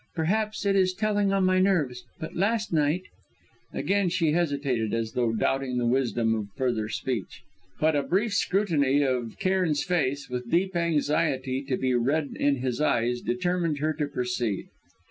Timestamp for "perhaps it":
0.15-0.75